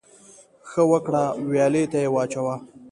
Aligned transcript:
ـ 0.35 0.67
ښه 0.69 0.83
وکړه، 0.91 1.23
ويالې 1.49 1.83
ته 1.91 1.97
يې 2.03 2.09
واچوه. 2.13 2.55